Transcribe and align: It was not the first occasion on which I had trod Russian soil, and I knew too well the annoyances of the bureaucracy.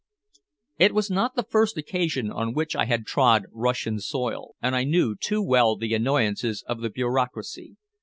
It 0.79 0.95
was 0.95 1.11
not 1.11 1.35
the 1.35 1.43
first 1.47 1.77
occasion 1.77 2.31
on 2.31 2.55
which 2.55 2.75
I 2.75 2.85
had 2.85 3.05
trod 3.05 3.45
Russian 3.51 3.99
soil, 3.99 4.55
and 4.59 4.75
I 4.75 4.83
knew 4.83 5.15
too 5.15 5.43
well 5.43 5.75
the 5.75 5.93
annoyances 5.93 6.63
of 6.65 6.81
the 6.81 6.89
bureaucracy. 6.89 7.77